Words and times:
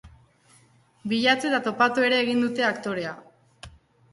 Bilatu 1.11 1.49
eta 1.51 1.59
topatu 1.67 2.07
ere 2.09 2.19
egin 2.25 2.41
dute 2.47 2.67
aktorea! 2.71 3.13